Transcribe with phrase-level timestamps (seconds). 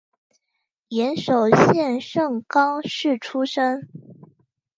[0.87, 1.31] 岩手
[1.71, 3.87] 县盛冈市出身。